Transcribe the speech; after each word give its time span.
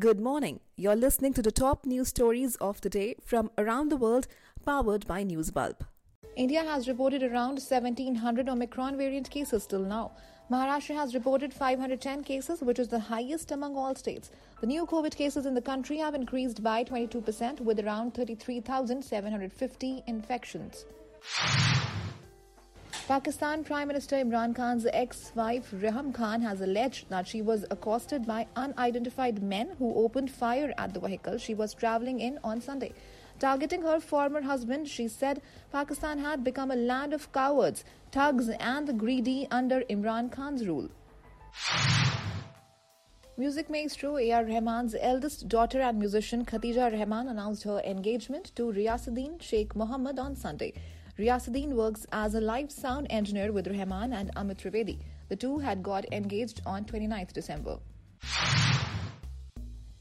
Good 0.00 0.18
morning. 0.18 0.60
You're 0.76 0.96
listening 0.96 1.34
to 1.34 1.42
the 1.42 1.52
top 1.52 1.84
news 1.84 2.08
stories 2.08 2.56
of 2.56 2.80
the 2.80 2.88
day 2.88 3.16
from 3.22 3.50
around 3.58 3.90
the 3.90 3.98
world, 3.98 4.28
powered 4.64 5.06
by 5.06 5.24
Newsbulb. 5.24 5.80
India 6.36 6.62
has 6.62 6.88
reported 6.88 7.22
around 7.22 7.58
1700 7.60 8.48
Omicron 8.48 8.96
variant 8.96 9.28
cases 9.30 9.66
till 9.66 9.82
now. 9.82 10.12
Maharashtra 10.50 10.94
has 10.94 11.12
reported 11.12 11.52
510 11.52 12.24
cases, 12.24 12.62
which 12.62 12.78
is 12.78 12.88
the 12.88 12.98
highest 12.98 13.50
among 13.50 13.76
all 13.76 13.94
states. 13.94 14.30
The 14.62 14.66
new 14.68 14.86
COVID 14.86 15.14
cases 15.14 15.44
in 15.44 15.52
the 15.52 15.60
country 15.60 15.98
have 15.98 16.14
increased 16.14 16.62
by 16.62 16.82
22%, 16.82 17.60
with 17.60 17.78
around 17.80 18.14
33,750 18.14 20.04
infections. 20.06 20.86
Pakistan 23.10 23.64
Prime 23.64 23.88
Minister 23.88 24.14
Imran 24.24 24.54
Khan's 24.54 24.86
ex 24.92 25.32
wife 25.34 25.72
Reham 25.72 26.14
Khan 26.14 26.42
has 26.42 26.60
alleged 26.60 27.08
that 27.08 27.26
she 27.26 27.42
was 27.42 27.64
accosted 27.68 28.24
by 28.24 28.46
unidentified 28.54 29.42
men 29.42 29.70
who 29.80 29.92
opened 29.96 30.30
fire 30.30 30.72
at 30.78 30.94
the 30.94 31.00
vehicle 31.00 31.36
she 31.36 31.52
was 31.52 31.74
traveling 31.74 32.20
in 32.20 32.38
on 32.44 32.60
Sunday. 32.60 32.92
Targeting 33.40 33.82
her 33.82 33.98
former 33.98 34.42
husband, 34.42 34.86
she 34.86 35.08
said 35.08 35.42
Pakistan 35.72 36.20
had 36.20 36.44
become 36.44 36.70
a 36.70 36.76
land 36.76 37.12
of 37.12 37.32
cowards, 37.32 37.84
thugs, 38.12 38.48
and 38.48 38.86
the 38.86 38.92
greedy 38.92 39.48
under 39.50 39.80
Imran 39.90 40.30
Khan's 40.30 40.64
rule. 40.68 40.88
Music 43.36 43.68
maestro 43.68 44.18
A.R. 44.18 44.44
Rahman's 44.44 44.94
eldest 45.00 45.48
daughter 45.48 45.80
and 45.80 45.98
musician 45.98 46.44
Khatija 46.44 46.92
Rahman 46.92 47.26
announced 47.26 47.64
her 47.64 47.80
engagement 47.80 48.52
to 48.54 48.72
Riasuddin 48.72 49.42
Sheikh 49.42 49.74
Mohammed 49.74 50.20
on 50.20 50.36
Sunday. 50.36 50.74
Riasuddin 51.20 51.74
works 51.74 52.06
as 52.12 52.34
a 52.34 52.40
live 52.40 52.72
sound 52.72 53.06
engineer 53.10 53.52
with 53.52 53.66
Rahman 53.66 54.14
and 54.14 54.34
Amit 54.36 54.56
Trivedi. 54.56 55.00
The 55.28 55.36
two 55.36 55.58
had 55.58 55.82
got 55.82 56.10
engaged 56.14 56.62
on 56.64 56.86
29th 56.86 57.34
December. 57.34 57.76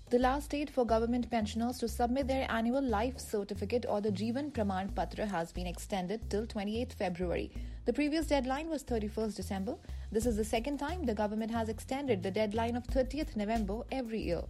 The 0.10 0.18
last 0.18 0.52
date 0.52 0.70
for 0.70 0.86
government 0.86 1.30
pensioners 1.30 1.78
to 1.80 1.90
submit 1.90 2.30
their 2.30 2.50
annual 2.50 2.82
life 2.82 3.20
certificate 3.20 3.86
or 3.90 4.00
the 4.00 4.14
Jeevan 4.14 4.54
Praman 4.54 4.96
Patra 4.96 5.26
has 5.26 5.52
been 5.52 5.68
extended 5.68 6.30
till 6.30 6.46
28th 6.46 6.94
February. 6.94 7.52
The 7.84 7.92
previous 7.92 8.28
deadline 8.28 8.70
was 8.70 8.86
31st 8.86 9.36
December. 9.36 9.76
This 10.14 10.26
is 10.26 10.38
the 10.38 10.46
second 10.46 10.78
time 10.78 11.04
the 11.06 11.14
government 11.14 11.52
has 11.52 11.68
extended 11.68 12.24
the 12.24 12.32
deadline 12.32 12.78
of 12.78 12.88
30th 12.88 13.36
November 13.36 13.82
every 13.92 14.22
year. 14.22 14.44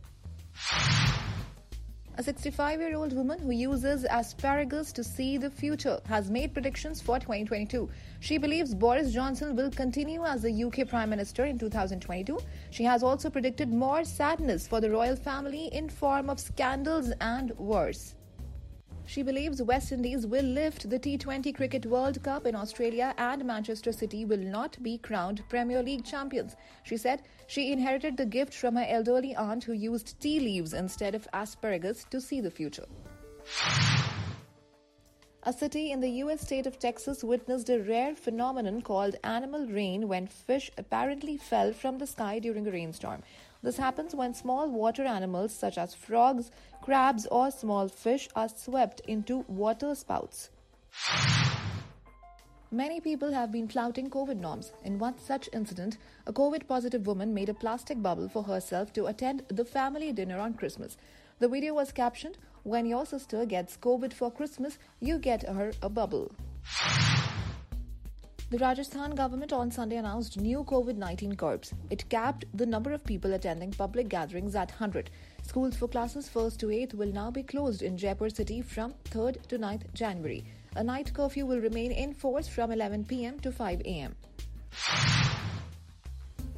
A 2.20 2.22
65 2.22 2.82
year 2.82 2.98
old 2.98 3.14
woman 3.14 3.40
who 3.40 3.52
uses 3.52 4.06
asparagus 4.10 4.92
to 4.92 5.06
see 5.06 5.38
the 5.38 5.50
future 5.50 6.02
has 6.06 6.30
made 6.30 6.52
predictions 6.52 7.00
for 7.00 7.18
2022. 7.18 7.90
She 8.20 8.38
believes 8.38 8.76
Boris 8.76 9.14
Johnson 9.14 9.56
will 9.56 9.72
continue 9.72 10.26
as 10.26 10.42
the 10.42 10.66
UK 10.66 10.90
Prime 10.90 11.10
Minister 11.10 11.46
in 11.46 11.58
2022. 11.58 12.38
She 12.72 12.84
has 12.84 13.04
also 13.04 13.30
predicted 13.30 13.72
more 13.72 14.04
sadness 14.04 14.68
for 14.68 14.82
the 14.82 14.92
royal 14.92 15.16
family 15.16 15.68
in 15.68 15.88
form 15.88 16.30
of 16.30 16.42
scandals 16.42 17.14
and 17.22 17.52
wars. 17.58 18.16
She 19.10 19.24
believes 19.24 19.60
West 19.60 19.92
Indies 19.92 20.28
will 20.28 20.46
lift 20.46 20.88
the 20.88 21.00
T20 21.00 21.56
Cricket 21.56 21.88
World 21.88 22.22
Cup 22.22 22.46
in 22.46 22.54
Australia 22.54 23.16
and 23.18 23.44
Manchester 23.44 23.92
City 23.92 24.24
will 24.24 24.38
not 24.38 24.78
be 24.84 25.00
crowned 25.00 25.42
Premier 25.50 25.82
League 25.82 26.06
champions. 26.06 26.56
She 26.84 26.96
said 26.96 27.24
she 27.48 27.72
inherited 27.72 28.18
the 28.18 28.28
gift 28.28 28.54
from 28.54 28.76
her 28.76 28.86
elderly 28.88 29.36
aunt 29.36 29.64
who 29.64 29.74
used 29.74 30.20
tea 30.22 30.40
leaves 30.40 30.74
instead 30.74 31.16
of 31.16 31.28
asparagus 31.34 32.06
to 32.12 32.22
see 32.22 32.40
the 32.40 32.52
future. 32.52 32.86
A 35.42 35.54
city 35.54 35.92
in 35.92 36.02
the 36.02 36.12
U.S. 36.24 36.42
state 36.42 36.68
of 36.68 36.78
Texas 36.78 37.24
witnessed 37.24 37.70
a 37.72 37.80
rare 37.80 38.16
phenomenon 38.16 38.84
called 38.84 39.16
animal 39.24 39.66
rain 39.66 40.08
when 40.08 40.28
fish 40.28 40.70
apparently 40.78 41.36
fell 41.36 41.74
from 41.74 41.98
the 41.98 42.06
sky 42.06 42.38
during 42.38 42.68
a 42.68 42.72
rainstorm. 42.72 43.24
This 43.62 43.78
happens 43.78 44.16
when 44.16 44.34
small 44.34 44.70
water 44.70 45.04
animals 45.04 45.54
such 45.54 45.78
as 45.78 45.94
frogs, 45.94 46.50
crabs, 46.82 47.26
or 47.28 47.52
small 47.52 47.90
fish 47.90 48.30
are 48.36 48.48
swept 48.48 49.02
into 49.02 49.44
water 49.48 49.96
spouts. 49.96 50.50
Many 52.72 53.02
people 53.02 53.34
have 53.34 53.52
been 53.52 53.68
flouting 53.68 54.10
COVID 54.10 54.40
norms. 54.40 54.72
In 54.86 55.00
one 55.00 55.18
such 55.18 55.50
incident, 55.52 55.98
a 56.26 56.32
COVID 56.32 56.68
positive 56.68 57.06
woman 57.08 57.34
made 57.34 57.50
a 57.50 57.54
plastic 57.54 58.02
bubble 58.02 58.30
for 58.30 58.44
herself 58.44 58.94
to 58.94 59.08
attend 59.08 59.44
the 59.50 59.66
family 59.66 60.14
dinner 60.14 60.40
on 60.40 60.54
Christmas. 60.54 60.96
The 61.40 61.50
video 61.50 61.74
was 61.74 61.92
captioned 61.92 62.38
When 62.64 62.86
your 62.86 63.06
sister 63.06 63.46
gets 63.46 63.76
COVID 63.78 64.14
for 64.14 64.32
Christmas, 64.32 64.78
you 65.00 65.18
get 65.18 65.48
her 65.48 65.72
a 65.82 65.90
bubble. 65.90 66.32
The 68.52 68.58
Rajasthan 68.58 69.14
government 69.14 69.54
on 69.54 69.70
Sunday 69.70 69.98
announced 69.98 70.42
new 70.42 70.64
COVID 70.64 70.96
19 70.96 71.36
curbs. 71.36 71.72
It 71.92 72.10
capped 72.10 72.46
the 72.52 72.66
number 72.66 72.92
of 72.92 73.04
people 73.04 73.36
attending 73.36 73.70
public 73.70 74.10
gatherings 74.10 74.56
at 74.56 74.72
100. 74.72 75.12
Schools 75.44 75.76
for 75.76 75.88
classes 75.88 76.28
1st 76.34 76.58
to 76.58 76.66
8th 76.66 76.96
will 76.96 77.14
now 77.14 77.30
be 77.30 77.44
closed 77.44 77.84
in 77.84 77.96
Jaipur 77.96 78.28
city 78.28 78.64
from 78.64 78.96
3rd 79.12 79.46
to 79.50 79.60
9th 79.60 79.94
January. 79.94 80.44
A 80.76 80.84
night 80.84 81.14
curfew 81.14 81.46
will 81.46 81.60
remain 81.60 81.92
in 81.92 82.16
force 82.16 82.48
from 82.48 82.72
11 82.72 83.06
pm 83.06 83.40
to 83.42 83.52
5 83.52 83.84
am. 83.86 84.16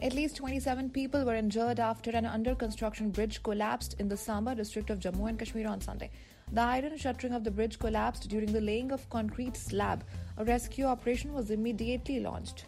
At 0.03 0.13
least 0.15 0.37
27 0.37 0.89
people 0.89 1.23
were 1.25 1.35
injured 1.35 1.79
after 1.79 2.09
an 2.09 2.25
under 2.25 2.55
construction 2.55 3.11
bridge 3.11 3.43
collapsed 3.43 3.97
in 3.99 4.07
the 4.07 4.17
Samba 4.17 4.55
district 4.55 4.89
of 4.89 4.97
Jammu 4.97 5.29
and 5.29 5.37
Kashmir 5.37 5.67
on 5.67 5.79
Sunday. 5.79 6.09
The 6.51 6.61
iron 6.61 6.97
shuttering 6.97 7.33
of 7.33 7.43
the 7.43 7.51
bridge 7.51 7.77
collapsed 7.77 8.27
during 8.27 8.51
the 8.51 8.61
laying 8.61 8.91
of 8.91 9.07
concrete 9.11 9.55
slab. 9.55 10.03
A 10.37 10.43
rescue 10.43 10.85
operation 10.85 11.33
was 11.33 11.51
immediately 11.51 12.19
launched. 12.19 12.65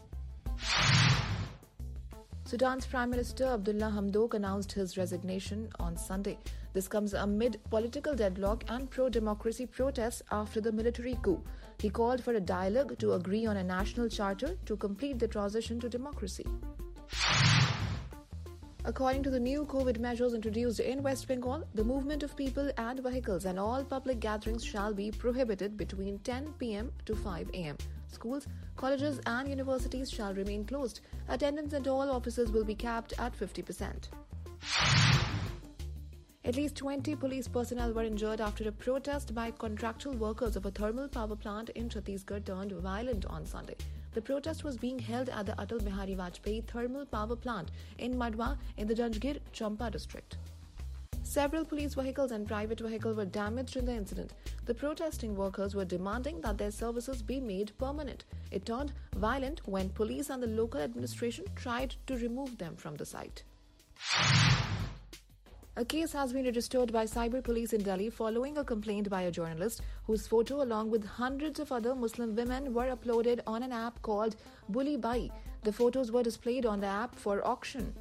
Sudan's 2.46 2.86
Prime 2.86 3.10
Minister 3.10 3.46
Abdullah 3.46 3.92
Hamdok 3.96 4.36
announced 4.36 4.72
his 4.72 4.96
resignation 4.96 5.70
on 5.80 5.98
Sunday. 5.98 6.38
This 6.74 6.88
comes 6.88 7.16
amid 7.16 7.60
political 7.72 8.14
deadlock 8.14 8.64
and 8.68 8.92
pro 8.92 9.10
democracy 9.10 9.66
protests 9.66 10.22
after 10.32 10.62
the 10.62 10.72
military 10.72 11.18
coup. 11.24 11.44
He 11.80 11.90
called 11.90 12.24
for 12.24 12.34
a 12.34 12.40
dialogue 12.40 13.00
to 13.00 13.14
agree 13.14 13.48
on 13.48 13.58
a 13.58 13.64
national 13.64 14.08
charter 14.08 14.56
to 14.68 14.78
complete 14.78 15.18
the 15.18 15.28
transition 15.28 15.80
to 15.80 15.90
democracy. 15.90 16.46
According 18.86 19.24
to 19.24 19.30
the 19.30 19.40
new 19.40 19.66
COVID 19.66 20.00
measures 20.00 20.34
introduced 20.34 20.82
in 20.82 21.02
West 21.02 21.28
Bengal, 21.28 21.64
the 21.74 21.84
movement 21.86 22.22
of 22.22 22.36
people 22.36 22.70
and 22.78 23.00
vehicles 23.00 23.46
and 23.46 23.58
all 23.58 23.82
public 23.82 24.20
gatherings 24.20 24.64
shall 24.64 24.94
be 24.94 25.10
prohibited 25.10 25.78
between 25.78 26.20
10 26.20 26.54
pm 26.60 26.92
to 27.06 27.16
5 27.16 27.50
am. 27.54 27.78
Schools, 28.12 28.46
colleges, 28.76 29.22
and 29.26 29.48
universities 29.48 30.12
shall 30.12 30.34
remain 30.34 30.66
closed. 30.66 31.00
Attendance 31.30 31.74
at 31.74 31.88
all 31.88 32.12
offices 32.12 32.52
will 32.52 32.66
be 32.66 32.76
capped 32.76 33.14
at 33.20 33.34
50%. 33.40 34.10
At 36.46 36.58
least 36.58 36.76
20 36.76 37.16
police 37.16 37.48
personnel 37.48 37.94
were 37.94 38.04
injured 38.04 38.42
after 38.42 38.68
a 38.68 38.72
protest 38.74 39.34
by 39.34 39.52
contractual 39.52 40.18
workers 40.18 40.58
of 40.58 40.66
a 40.66 40.72
thermal 40.72 41.08
power 41.08 41.38
plant 41.38 41.70
in 41.70 41.88
Chhattisgarh 41.88 42.44
turned 42.44 42.74
violent 42.74 43.26
on 43.28 43.46
Sunday. 43.46 43.78
The 44.14 44.22
protest 44.22 44.64
was 44.64 44.78
being 44.78 45.00
held 45.00 45.30
at 45.30 45.48
the 45.48 45.54
Atal 45.54 45.84
Bihari 45.84 46.16
Vajpayee 46.16 46.66
thermal 46.68 47.06
power 47.06 47.36
plant 47.36 47.72
in 47.98 48.14
Madwa 48.14 48.58
in 48.78 48.88
the 48.88 48.94
Janjgir 48.94 49.40
Champa 49.52 49.90
district. 49.90 50.38
Several 51.24 51.66
police 51.66 51.96
vehicles 51.96 52.32
and 52.32 52.48
private 52.48 52.80
vehicles 52.80 53.18
were 53.18 53.26
damaged 53.26 53.76
in 53.76 53.86
the 53.86 53.94
incident. 53.94 54.34
The 54.66 54.76
protesting 54.76 55.36
workers 55.36 55.74
were 55.74 55.86
demanding 55.86 56.42
that 56.42 56.60
their 56.60 56.70
services 56.70 57.24
be 57.24 57.40
made 57.40 57.72
permanent. 57.80 58.26
It 58.52 58.68
turned 58.68 58.94
violent 59.16 59.68
when 59.68 59.90
police 59.90 60.30
and 60.30 60.44
the 60.44 60.48
local 60.48 60.82
administration 60.82 61.46
tried 61.56 61.96
to 62.06 62.16
remove 62.18 62.60
them 62.60 62.76
from 62.76 62.96
the 62.96 63.06
site. 63.06 63.44
A 65.76 65.84
case 65.84 66.14
has 66.14 66.32
been 66.34 66.46
registered 66.46 66.94
by 66.94 67.06
cyber 67.06 67.44
police 67.44 67.74
in 67.74 67.82
Delhi 67.82 68.12
following 68.12 68.60
a 68.60 68.64
complaint 68.64 69.10
by 69.10 69.24
a 69.24 69.32
journalist 69.32 69.82
whose 70.06 70.28
photo, 70.28 70.62
along 70.62 70.92
with 70.92 71.04
hundreds 71.04 71.60
of 71.60 71.72
other 71.72 71.96
Muslim 71.96 72.36
women, 72.36 72.76
were 72.76 72.96
uploaded 72.96 73.40
on 73.48 73.64
an 73.64 73.72
app 73.72 74.00
called 74.04 74.36
Bulli 74.72 75.02
Bai. 75.02 75.32
The 75.64 75.74
photos 75.74 76.12
were 76.12 76.22
displayed 76.22 76.68
on 76.68 76.80
the 76.80 76.86
app 76.86 77.16
for 77.16 77.46
auction. 77.48 77.92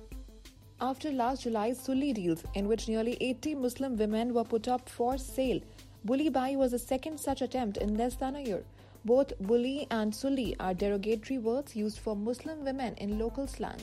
After 0.82 1.10
last 1.10 1.44
July's 1.44 1.78
Sulli 1.78 2.12
deals, 2.12 2.44
in 2.52 2.68
which 2.68 2.88
nearly 2.88 3.16
80 3.22 3.54
Muslim 3.54 3.96
women 3.96 4.34
were 4.34 4.44
put 4.44 4.68
up 4.68 4.86
for 4.90 5.16
sale, 5.16 5.60
Bulli 6.06 6.30
Bai 6.30 6.56
was 6.56 6.72
the 6.72 6.78
second 6.78 7.18
such 7.18 7.40
attempt 7.40 7.78
in 7.78 7.96
less 7.96 8.16
than 8.16 8.36
a 8.36 8.40
year. 8.40 8.62
Both 9.06 9.32
bulli 9.40 9.86
and 9.90 10.12
sulli 10.12 10.54
are 10.60 10.74
derogatory 10.74 11.38
words 11.38 11.74
used 11.74 11.98
for 11.98 12.14
Muslim 12.14 12.64
women 12.64 12.94
in 12.96 13.18
local 13.18 13.46
slang. 13.46 13.80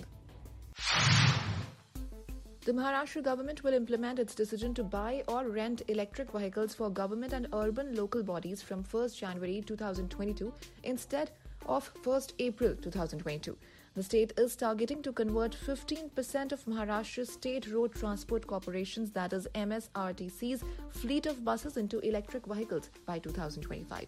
The 2.65 2.73
Maharashtra 2.73 3.23
government 3.23 3.63
will 3.63 3.73
implement 3.73 4.19
its 4.19 4.35
decision 4.35 4.73
to 4.73 4.83
buy 4.83 5.23
or 5.29 5.47
rent 5.47 5.81
electric 5.87 6.31
vehicles 6.31 6.75
for 6.75 6.89
government 6.89 7.31
and 7.31 7.47
urban 7.53 7.95
local 7.95 8.21
bodies 8.21 8.61
from 8.61 8.83
1st 8.83 9.17
January 9.17 9.63
2022 9.65 10.51
instead 10.83 11.31
of 11.67 11.89
1st 12.03 12.33
April 12.39 12.75
2022. 12.75 13.57
The 13.95 14.03
state 14.03 14.33
is 14.37 14.57
targeting 14.57 15.01
to 15.03 15.13
convert 15.13 15.55
15% 15.55 16.51
of 16.51 16.65
Maharashtra's 16.65 17.31
State 17.31 17.71
Road 17.71 17.95
Transport 17.95 18.45
Corporation's, 18.45 19.11
that 19.11 19.31
is 19.31 19.47
MSRTC's, 19.55 20.63
fleet 20.89 21.27
of 21.27 21.45
buses 21.45 21.77
into 21.77 21.99
electric 21.99 22.45
vehicles 22.45 22.89
by 23.05 23.19
2025. 23.19 24.05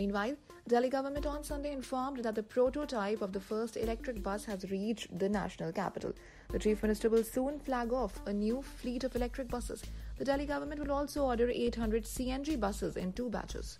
Meanwhile, 0.00 0.36
Delhi 0.66 0.88
government 0.88 1.26
on 1.26 1.44
Sunday 1.44 1.72
informed 1.72 2.22
that 2.24 2.34
the 2.34 2.42
prototype 2.42 3.20
of 3.20 3.34
the 3.34 3.40
first 3.40 3.76
electric 3.76 4.22
bus 4.22 4.46
has 4.46 4.70
reached 4.70 5.18
the 5.18 5.28
national 5.28 5.72
capital. 5.72 6.14
The 6.48 6.58
chief 6.58 6.82
minister 6.82 7.10
will 7.10 7.22
soon 7.22 7.58
flag 7.60 7.92
off 7.92 8.18
a 8.24 8.32
new 8.32 8.62
fleet 8.62 9.04
of 9.04 9.14
electric 9.14 9.48
buses. 9.48 9.82
The 10.16 10.24
Delhi 10.24 10.46
government 10.46 10.80
will 10.80 10.92
also 10.92 11.24
order 11.24 11.50
800 11.50 12.04
CNG 12.04 12.58
buses 12.58 12.96
in 12.96 13.12
two 13.12 13.28
batches. 13.28 13.78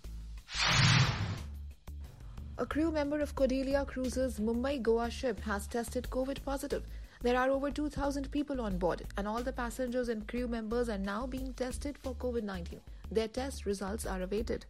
A 2.59 2.67
crew 2.67 2.91
member 2.91 3.19
of 3.19 3.33
Cordelia 3.33 3.83
Cruises 3.83 4.39
Mumbai 4.39 4.79
Goa 4.79 5.09
ship 5.09 5.39
has 5.39 5.65
tested 5.65 6.07
COVID 6.11 6.43
positive. 6.45 6.83
There 7.23 7.35
are 7.35 7.49
over 7.49 7.71
2,000 7.71 8.29
people 8.29 8.61
on 8.61 8.77
board, 8.77 9.01
and 9.17 9.27
all 9.27 9.41
the 9.41 9.53
passengers 9.53 10.09
and 10.09 10.27
crew 10.27 10.47
members 10.47 10.87
are 10.87 10.99
now 10.99 11.25
being 11.25 11.53
tested 11.53 11.97
for 11.97 12.13
COVID 12.13 12.43
19. 12.43 12.79
Their 13.11 13.27
test 13.27 13.65
results 13.65 14.05
are 14.05 14.21
awaited. 14.21 14.67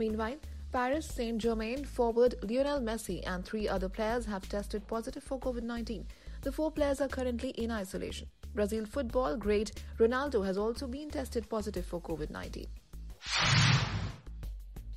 Meanwhile, 0.00 0.38
Paris 0.72 1.06
Saint 1.06 1.36
Germain 1.36 1.84
forward 1.84 2.34
Lionel 2.48 2.80
Messi 2.80 3.22
and 3.26 3.44
three 3.44 3.68
other 3.68 3.90
players 3.90 4.24
have 4.24 4.48
tested 4.48 4.86
positive 4.88 5.22
for 5.22 5.38
COVID 5.38 5.62
19. 5.62 6.06
The 6.40 6.50
four 6.50 6.70
players 6.70 7.02
are 7.02 7.08
currently 7.08 7.50
in 7.50 7.70
isolation. 7.70 8.28
Brazil 8.54 8.86
football 8.86 9.36
great 9.36 9.72
Ronaldo 9.98 10.42
has 10.46 10.56
also 10.56 10.86
been 10.86 11.10
tested 11.10 11.50
positive 11.50 11.84
for 11.84 12.00
COVID 12.00 12.30
19. 12.30 12.66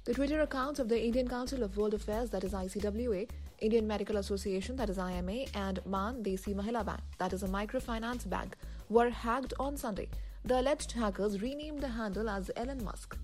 The 0.05 0.13
Twitter 0.13 0.39
accounts 0.39 0.79
of 0.79 0.87
the 0.87 1.03
Indian 1.03 1.27
Council 1.27 1.63
of 1.63 1.75
World 1.75 1.95
Affairs, 1.95 2.29
that 2.29 2.45
is 2.45 2.53
ICWA, 2.53 3.29
Indian 3.59 3.85
Medical 3.85 4.15
Association, 4.17 4.77
that 4.77 4.89
is 4.89 4.97
IMA, 4.97 5.39
and 5.53 5.85
Mann 5.85 6.23
Deshi 6.23 6.55
Mahila 6.55 6.85
Bank, 6.85 7.01
that 7.17 7.33
is 7.33 7.43
a 7.43 7.49
microfinance 7.49 8.29
bank, 8.29 8.55
were 8.87 9.09
hacked 9.09 9.53
on 9.59 9.75
Sunday. 9.75 10.07
The 10.45 10.61
alleged 10.61 10.93
hackers 10.93 11.41
renamed 11.41 11.81
the 11.81 11.89
handle 11.89 12.29
as 12.29 12.49
Elon 12.55 12.81
Musk. 12.85 13.17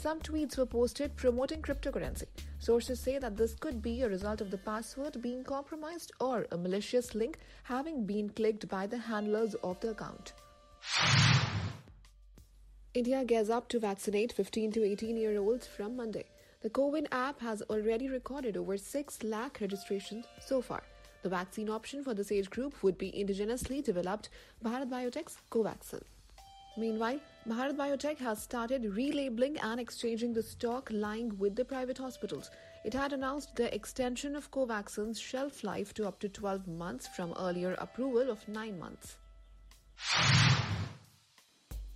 Some 0.00 0.20
tweets 0.20 0.56
were 0.56 0.64
posted 0.64 1.16
promoting 1.16 1.60
cryptocurrency. 1.60 2.26
Sources 2.60 3.00
say 3.00 3.18
that 3.18 3.36
this 3.36 3.54
could 3.54 3.82
be 3.82 4.02
a 4.02 4.08
result 4.08 4.40
of 4.40 4.52
the 4.52 4.58
password 4.58 5.20
being 5.20 5.42
compromised 5.42 6.12
or 6.20 6.46
a 6.52 6.56
malicious 6.56 7.16
link 7.16 7.36
having 7.64 8.06
been 8.06 8.28
clicked 8.28 8.68
by 8.68 8.86
the 8.86 8.96
handlers 8.96 9.56
of 9.64 9.80
the 9.80 9.90
account. 9.90 10.34
India 12.94 13.24
gears 13.24 13.50
up 13.50 13.68
to 13.70 13.80
vaccinate 13.80 14.30
15 14.30 14.70
to 14.70 14.84
18 14.84 15.16
year 15.16 15.36
olds 15.36 15.66
from 15.66 15.96
Monday. 15.96 16.26
The 16.62 16.70
CoWIN 16.70 17.08
app 17.10 17.40
has 17.40 17.62
already 17.62 18.08
recorded 18.08 18.56
over 18.56 18.76
6 18.76 19.22
lakh 19.24 19.60
registrations 19.60 20.26
so 20.38 20.62
far. 20.62 20.84
The 21.24 21.28
vaccine 21.28 21.68
option 21.68 22.04
for 22.04 22.14
this 22.14 22.30
age 22.30 22.50
group 22.50 22.84
would 22.84 22.98
be 22.98 23.10
indigenously 23.10 23.82
developed 23.82 24.28
Bharat 24.64 24.88
Biotech's 24.88 25.38
Covaxin. 25.50 26.02
Meanwhile, 26.76 27.18
Bharat 27.48 27.76
Biotech 27.78 28.18
has 28.18 28.42
started 28.42 28.82
relabeling 28.82 29.56
and 29.62 29.80
exchanging 29.80 30.34
the 30.34 30.42
stock 30.42 30.90
lying 30.92 31.38
with 31.38 31.56
the 31.56 31.64
private 31.64 31.96
hospitals. 31.96 32.50
It 32.84 32.92
had 32.92 33.14
announced 33.14 33.56
the 33.56 33.74
extension 33.74 34.36
of 34.36 34.50
Covaxin's 34.50 35.18
shelf 35.18 35.64
life 35.64 35.94
to 35.94 36.06
up 36.06 36.18
to 36.18 36.28
12 36.28 36.68
months 36.68 37.06
from 37.06 37.32
earlier 37.38 37.74
approval 37.78 38.30
of 38.30 38.46
9 38.46 38.78
months. 38.78 39.16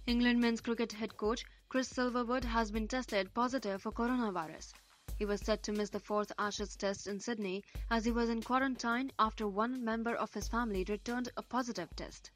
England 0.06 0.40
men's 0.40 0.62
cricket 0.62 0.92
head 0.92 1.18
coach 1.18 1.44
Chris 1.68 1.92
Silverwood 1.92 2.44
has 2.44 2.70
been 2.70 2.88
tested 2.88 3.34
positive 3.34 3.82
for 3.82 3.92
coronavirus. 3.92 4.72
He 5.18 5.26
was 5.26 5.42
set 5.42 5.62
to 5.64 5.72
miss 5.72 5.90
the 5.90 6.00
fourth 6.00 6.32
Ashes 6.38 6.76
test 6.76 7.06
in 7.06 7.20
Sydney 7.20 7.62
as 7.90 8.06
he 8.06 8.10
was 8.10 8.30
in 8.30 8.40
quarantine 8.40 9.12
after 9.18 9.46
one 9.46 9.84
member 9.84 10.14
of 10.14 10.32
his 10.32 10.48
family 10.48 10.86
returned 10.88 11.28
a 11.36 11.42
positive 11.42 11.94
test. 11.94 12.30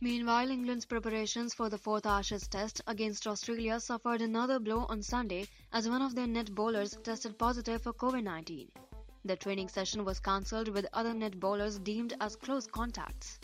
Meanwhile, 0.00 0.50
England's 0.50 0.84
preparations 0.84 1.54
for 1.54 1.70
the 1.70 1.78
fourth 1.78 2.04
Ashes 2.04 2.46
test 2.46 2.82
against 2.86 3.26
Australia 3.26 3.80
suffered 3.80 4.20
another 4.20 4.58
blow 4.58 4.84
on 4.90 5.02
Sunday 5.02 5.48
as 5.72 5.88
one 5.88 6.02
of 6.02 6.14
their 6.14 6.26
net 6.26 6.54
bowlers 6.54 6.98
tested 7.02 7.38
positive 7.38 7.80
for 7.80 7.94
COVID 7.94 8.22
19. 8.22 8.70
The 9.24 9.36
training 9.36 9.68
session 9.68 10.04
was 10.04 10.20
cancelled 10.20 10.68
with 10.68 10.86
other 10.92 11.14
net 11.14 11.40
bowlers 11.40 11.78
deemed 11.78 12.12
as 12.20 12.36
close 12.36 12.66
contacts. 12.66 13.38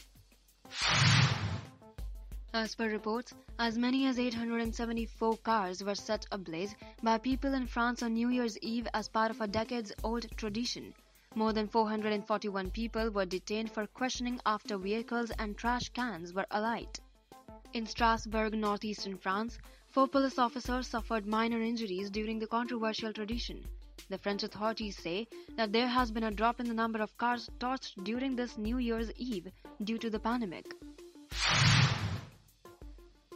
As 2.52 2.74
per 2.74 2.90
reports, 2.90 3.32
as 3.58 3.78
many 3.78 4.04
as 4.06 4.18
874 4.18 5.38
cars 5.38 5.82
were 5.82 5.94
set 5.94 6.26
ablaze 6.30 6.74
by 7.02 7.16
people 7.16 7.54
in 7.54 7.66
France 7.66 8.02
on 8.02 8.12
New 8.12 8.28
Year's 8.28 8.58
Eve 8.58 8.86
as 8.92 9.08
part 9.08 9.30
of 9.30 9.40
a 9.40 9.46
decades 9.46 9.90
old 10.04 10.26
tradition. 10.36 10.92
More 11.34 11.54
than 11.54 11.66
441 11.66 12.70
people 12.72 13.10
were 13.10 13.24
detained 13.24 13.72
for 13.72 13.86
questioning 13.86 14.38
after 14.44 14.76
vehicles 14.76 15.30
and 15.38 15.56
trash 15.56 15.88
cans 15.88 16.34
were 16.34 16.46
alight. 16.50 17.00
In 17.72 17.86
Strasbourg, 17.86 18.52
northeastern 18.52 19.16
France, 19.16 19.58
four 19.88 20.08
police 20.08 20.38
officers 20.38 20.88
suffered 20.88 21.26
minor 21.26 21.62
injuries 21.62 22.10
during 22.10 22.38
the 22.38 22.46
controversial 22.46 23.14
tradition. 23.14 23.64
The 24.10 24.18
French 24.18 24.42
authorities 24.42 24.98
say 24.98 25.26
that 25.56 25.72
there 25.72 25.88
has 25.88 26.10
been 26.10 26.24
a 26.24 26.30
drop 26.30 26.60
in 26.60 26.68
the 26.68 26.74
number 26.74 27.00
of 27.00 27.16
cars 27.16 27.48
torched 27.58 28.04
during 28.04 28.36
this 28.36 28.58
New 28.58 28.76
Year's 28.76 29.10
Eve 29.16 29.48
due 29.82 29.96
to 29.96 30.10
the 30.10 30.18
pandemic. 30.18 30.74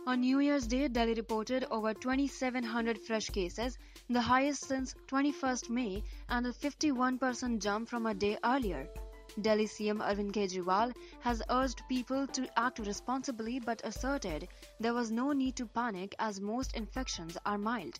On 0.06 0.20
New 0.20 0.40
Year's 0.40 0.66
Day, 0.66 0.88
Delhi 0.88 1.14
reported 1.14 1.64
over 1.70 1.94
2,700 1.94 3.00
fresh 3.00 3.30
cases, 3.30 3.78
the 4.08 4.20
highest 4.20 4.64
since 4.64 4.94
21st 5.08 5.68
May, 5.68 6.02
and 6.28 6.46
a 6.46 6.52
51% 6.52 7.60
jump 7.60 7.88
from 7.88 8.06
a 8.06 8.14
day 8.14 8.38
earlier. 8.44 8.88
Delhi 9.40 9.66
CM 9.66 9.98
Arvind 9.98 10.32
Kejriwal 10.32 10.94
has 11.20 11.42
urged 11.50 11.82
people 11.88 12.26
to 12.28 12.48
act 12.58 12.78
responsibly 12.78 13.58
but 13.58 13.80
asserted 13.84 14.48
there 14.78 14.94
was 14.94 15.10
no 15.10 15.32
need 15.32 15.56
to 15.56 15.66
panic 15.66 16.14
as 16.20 16.40
most 16.40 16.76
infections 16.76 17.36
are 17.44 17.58
mild. 17.58 17.98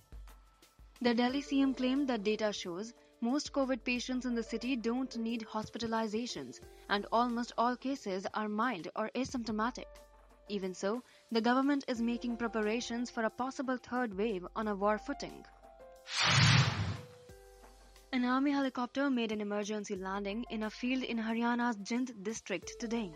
The 1.02 1.12
Delhi 1.12 1.42
CM 1.42 1.76
claimed 1.76 2.08
that 2.08 2.22
data 2.22 2.52
shows 2.52 2.94
most 3.20 3.52
COVID 3.52 3.82
patients 3.82 4.24
in 4.26 4.34
the 4.34 4.42
city 4.42 4.76
don't 4.76 5.16
need 5.18 5.44
hospitalizations 5.46 6.60
and 6.88 7.04
almost 7.10 7.52
all 7.58 7.76
cases 7.76 8.26
are 8.32 8.48
mild 8.48 8.88
or 8.94 9.10
asymptomatic. 9.16 9.86
Even 10.48 10.72
so, 10.72 11.02
the 11.32 11.40
government 11.40 11.84
is 11.88 12.00
making 12.00 12.36
preparations 12.36 13.10
for 13.10 13.24
a 13.24 13.30
possible 13.30 13.76
third 13.76 14.16
wave 14.16 14.46
on 14.54 14.68
a 14.68 14.74
war 14.76 14.98
footing. 14.98 15.44
An 18.12 18.24
army 18.24 18.50
helicopter 18.50 19.10
made 19.10 19.32
an 19.32 19.40
emergency 19.40 19.96
landing 19.96 20.44
in 20.50 20.62
a 20.62 20.70
field 20.70 21.02
in 21.02 21.18
Haryana's 21.18 21.76
Jind 21.76 22.22
district 22.22 22.78
today. 22.78 23.12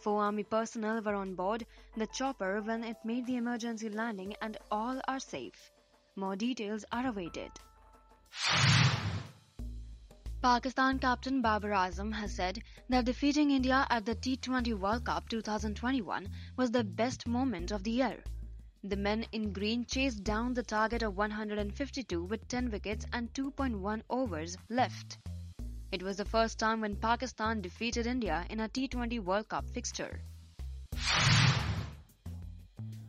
Four 0.00 0.22
army 0.22 0.44
personnel 0.44 1.02
were 1.02 1.14
on 1.14 1.34
board 1.34 1.66
the 1.96 2.06
chopper 2.06 2.60
when 2.62 2.84
it 2.84 2.96
made 3.04 3.26
the 3.26 3.36
emergency 3.36 3.88
landing 3.88 4.34
and 4.40 4.56
all 4.70 5.00
are 5.08 5.18
safe. 5.18 5.72
More 6.14 6.36
details 6.36 6.84
are 6.92 7.06
awaited. 7.06 7.50
Pakistan 10.42 10.98
captain 11.00 11.42
Babar 11.42 11.70
Azam 11.70 12.12
has 12.12 12.36
said 12.36 12.62
that 12.88 13.04
defeating 13.04 13.50
India 13.50 13.86
at 13.90 14.04
the 14.04 14.14
T20 14.14 14.78
World 14.78 15.04
Cup 15.04 15.28
2021 15.28 16.28
was 16.56 16.70
the 16.70 16.84
best 16.84 17.26
moment 17.26 17.72
of 17.72 17.82
the 17.82 17.90
year. 17.90 18.22
The 18.88 18.96
men 18.96 19.26
in 19.32 19.52
green 19.52 19.84
chased 19.84 20.22
down 20.22 20.54
the 20.54 20.62
target 20.62 21.02
of 21.02 21.16
152 21.16 22.22
with 22.22 22.46
10 22.46 22.70
wickets 22.70 23.04
and 23.12 23.32
2.1 23.34 24.02
overs 24.08 24.56
left. 24.68 25.18
It 25.90 26.04
was 26.04 26.18
the 26.18 26.24
first 26.24 26.60
time 26.60 26.82
when 26.82 26.94
Pakistan 26.94 27.60
defeated 27.60 28.06
India 28.06 28.46
in 28.48 28.60
a 28.60 28.68
T20 28.68 29.18
World 29.24 29.48
Cup 29.48 29.68
fixture. 29.70 30.20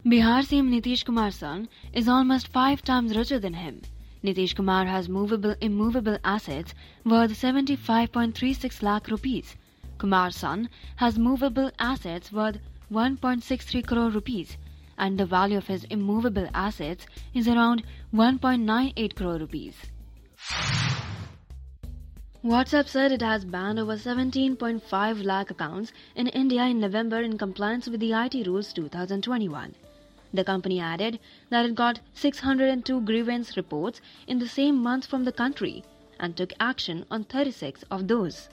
Bihar 0.03 0.41
CM 0.49 0.71
Nitish 0.71 1.05
Kumar's 1.05 1.35
son 1.35 1.69
is 1.93 2.07
almost 2.07 2.47
five 2.47 2.81
times 2.81 3.15
richer 3.15 3.37
than 3.37 3.53
him. 3.53 3.81
Nitish 4.23 4.55
Kumar 4.55 4.85
has 4.85 5.07
movable 5.07 5.53
immovable 5.61 6.17
assets 6.23 6.73
worth 7.05 7.39
75.36 7.39 8.81
lakh 8.81 9.09
rupees. 9.09 9.55
Kumar's 9.99 10.37
son 10.37 10.69
has 10.95 11.19
movable 11.19 11.69
assets 11.77 12.31
worth 12.31 12.57
1.63 12.91 13.85
crore 13.85 14.09
rupees 14.09 14.57
and 14.97 15.19
the 15.19 15.25
value 15.25 15.57
of 15.57 15.67
his 15.67 15.83
immovable 15.85 16.47
assets 16.53 17.05
is 17.33 17.47
around 17.47 17.83
1.98 18.13 19.15
crore 19.15 19.37
rupees. 19.37 19.75
WhatsApp 22.43 22.87
said 22.87 23.11
it 23.11 23.21
has 23.21 23.43
banned 23.43 23.79
over 23.79 23.97
17.5 23.97 25.23
lakh 25.23 25.51
accounts 25.51 25.91
in 26.15 26.27
India 26.27 26.63
in 26.63 26.79
November 26.79 27.21
in 27.21 27.37
compliance 27.37 27.87
with 27.87 27.99
the 27.99 28.13
IT 28.13 28.47
rules 28.47 28.71
2021. 28.73 29.75
The 30.33 30.43
company 30.43 30.79
added 30.79 31.19
that 31.49 31.65
it 31.65 31.75
got 31.75 31.99
602 32.13 33.01
grievance 33.01 33.57
reports 33.57 34.01
in 34.27 34.39
the 34.39 34.47
same 34.47 34.77
month 34.81 35.05
from 35.05 35.25
the 35.25 35.31
country 35.31 35.83
and 36.19 36.35
took 36.35 36.53
action 36.59 37.05
on 37.11 37.23
36 37.23 37.83
of 37.91 38.07
those. 38.07 38.49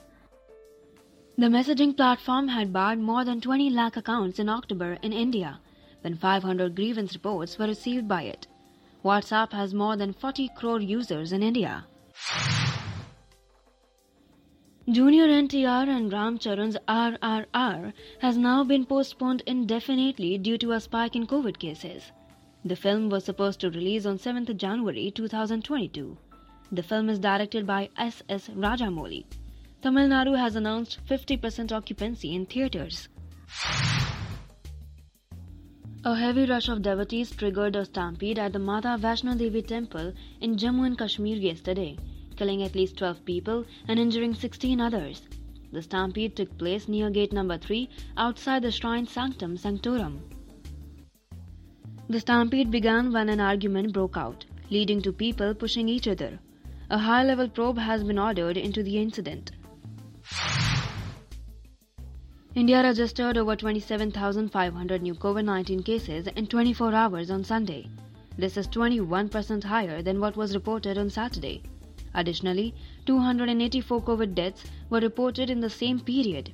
The 1.37 1.47
messaging 1.47 1.95
platform 1.95 2.47
had 2.47 2.73
barred 2.73 2.99
more 2.99 3.23
than 3.23 3.41
20 3.41 3.69
lakh 3.69 3.97
accounts 3.97 4.39
in 4.39 4.49
October 4.49 4.97
in 5.01 5.13
India 5.13 5.59
when 6.05 6.15
500 6.15 6.75
grievance 6.75 7.15
reports 7.15 7.57
were 7.57 7.65
received 7.65 8.07
by 8.07 8.21
it. 8.21 8.45
WhatsApp 9.03 9.51
has 9.53 9.73
more 9.73 9.97
than 9.97 10.13
40 10.13 10.49
crore 10.55 10.79
users 10.79 11.31
in 11.31 11.41
India. 11.41 11.83
Junior 14.87 15.25
NTR 15.25 15.87
and 15.89 16.13
Ram 16.13 16.37
Charan's 16.37 16.77
RRR 16.87 17.91
has 18.21 18.37
now 18.37 18.63
been 18.63 18.85
postponed 18.85 19.41
indefinitely 19.47 20.37
due 20.37 20.59
to 20.59 20.73
a 20.73 20.79
spike 20.79 21.15
in 21.15 21.25
COVID 21.25 21.57
cases. 21.57 22.11
The 22.63 22.75
film 22.75 23.09
was 23.09 23.25
supposed 23.25 23.59
to 23.61 23.71
release 23.71 24.05
on 24.05 24.19
7th 24.19 24.55
January 24.57 25.09
2022. 25.09 26.15
The 26.71 26.83
film 26.83 27.09
is 27.09 27.17
directed 27.17 27.65
by 27.65 27.89
S.S. 27.97 28.49
Rajamouli. 28.49 29.25
Tamil 29.81 30.07
Nadu 30.09 30.37
has 30.37 30.55
announced 30.55 30.99
50% 31.09 31.71
occupancy 31.71 32.35
in 32.35 32.45
theatres. 32.45 33.09
A 36.07 36.13
heavy 36.13 36.45
rush 36.45 36.69
of 36.69 36.83
devotees 36.83 37.31
triggered 37.31 37.75
a 37.75 37.83
stampede 37.83 38.37
at 38.37 38.53
the 38.53 38.59
Mata 38.59 38.89
Vaishno 38.89 39.35
Devi 39.35 39.63
temple 39.63 40.13
in 40.39 40.55
Jammu 40.55 40.85
and 40.85 40.95
Kashmir 40.95 41.35
yesterday, 41.35 41.97
killing 42.35 42.61
at 42.61 42.75
least 42.75 42.97
12 42.97 43.25
people 43.25 43.65
and 43.87 43.97
injuring 43.99 44.35
16 44.35 44.79
others. 44.79 45.23
The 45.71 45.81
stampede 45.81 46.35
took 46.35 46.55
place 46.59 46.87
near 46.87 47.09
gate 47.09 47.33
number 47.33 47.57
3 47.57 47.89
outside 48.17 48.61
the 48.61 48.69
shrine 48.69 49.07
sanctum 49.07 49.57
sanctorum. 49.57 50.21
The 52.07 52.19
stampede 52.19 52.69
began 52.69 53.11
when 53.11 53.27
an 53.29 53.39
argument 53.39 53.91
broke 53.91 54.15
out, 54.15 54.45
leading 54.69 55.01
to 55.01 55.11
people 55.11 55.55
pushing 55.55 55.89
each 55.89 56.07
other. 56.07 56.37
A 56.91 56.99
high 56.99 57.23
level 57.23 57.49
probe 57.49 57.79
has 57.79 58.03
been 58.03 58.19
ordered 58.19 58.57
into 58.57 58.83
the 58.83 58.99
incident. 58.99 59.53
India 62.55 62.81
registered 62.81 63.37
over 63.37 63.53
27,500 63.53 65.01
new 65.01 65.13
COVID 65.13 65.43
19 65.43 65.83
cases 65.83 66.27
in 66.37 66.47
24 66.47 66.93
hours 66.93 67.29
on 67.29 67.43
Sunday. 67.43 67.89
This 68.37 68.55
is 68.55 68.69
21% 68.69 69.61
higher 69.61 70.01
than 70.01 70.21
what 70.21 70.37
was 70.37 70.55
reported 70.55 70.97
on 70.97 71.09
Saturday. 71.09 71.63
Additionally, 72.13 72.73
284 73.07 74.01
COVID 74.01 74.33
deaths 74.35 74.63
were 74.89 75.01
reported 75.01 75.49
in 75.49 75.59
the 75.59 75.69
same 75.69 75.99
period. 75.99 76.53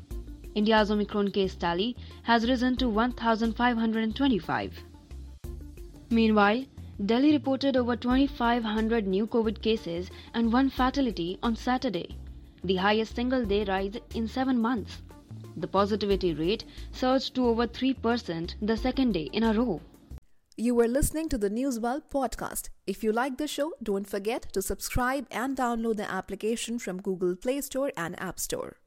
India's 0.56 0.90
Omicron 0.90 1.30
case 1.30 1.54
tally 1.54 1.96
has 2.24 2.50
risen 2.50 2.76
to 2.78 2.90
1,525. 2.90 4.84
Meanwhile, 6.10 6.66
Delhi 7.06 7.32
reported 7.32 7.78
over 7.78 7.96
2,500 7.96 9.06
new 9.06 9.28
COVID 9.28 9.62
cases 9.62 10.10
and 10.34 10.52
one 10.52 10.72
fatality 10.72 11.38
on 11.44 11.56
Saturday, 11.56 12.18
the 12.64 12.78
highest 12.78 13.16
single 13.16 13.46
day 13.46 13.64
rise 13.66 13.98
in 14.16 14.28
seven 14.28 14.60
months. 14.60 15.04
The 15.56 15.68
positivity 15.68 16.34
rate 16.34 16.66
surged 16.92 17.36
to 17.36 17.48
over 17.48 17.68
3% 17.68 18.56
the 18.62 18.78
second 18.78 19.14
day 19.14 19.30
in 19.32 19.44
a 19.44 19.54
row. 19.54 19.82
You 20.58 20.76
were 20.76 20.88
listening 20.88 21.30
to 21.30 21.38
the 21.38 21.50
Newsbulb 21.50 22.04
podcast. 22.14 22.70
If 22.86 23.04
you 23.04 23.12
like 23.12 23.38
the 23.38 23.48
show, 23.48 23.72
don't 23.82 24.08
forget 24.08 24.52
to 24.54 24.62
subscribe 24.62 25.26
and 25.32 25.56
download 25.56 25.98
the 25.98 26.12
application 26.12 26.78
from 26.78 27.02
Google 27.02 27.36
Play 27.36 27.62
Store 27.62 27.92
and 27.96 28.22
App 28.22 28.40
Store. 28.40 28.81